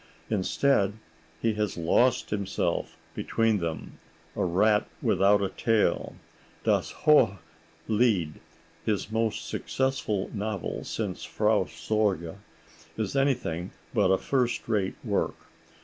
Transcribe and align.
Instead 0.31 0.93
he 1.39 1.53
has 1.53 1.77
lost 1.77 2.31
himself 2.31 2.97
between 3.13 3.59
them, 3.59 3.99
a 4.35 4.43
rat 4.43 4.87
without 4.99 5.43
a 5.43 5.49
tail. 5.49 6.15
"Das 6.63 6.91
hohe 7.05 7.37
Lied," 7.87 8.39
his 8.83 9.11
most 9.11 9.45
successful 9.47 10.31
novel 10.33 10.83
since 10.85 11.23
"Frau 11.23 11.65
Sorge," 11.65 12.33
is 12.97 13.15
anything 13.15 13.69
but 13.93 14.09
a 14.09 14.17
first 14.17 14.67
rate 14.67 14.95
work. 15.03 15.35